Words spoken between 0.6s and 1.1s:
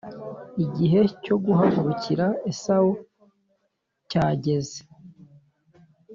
igihe